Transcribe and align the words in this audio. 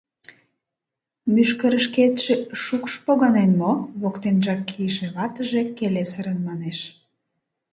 Мӱшкырышкетше 1.33 2.33
шукш 2.63 2.93
погынен 3.05 3.51
мо?— 3.61 3.73
воктенжак 4.01 4.61
кийыше 4.69 5.07
ватыже 5.15 5.61
келесырын 5.77 6.39
манеш. 6.47 6.79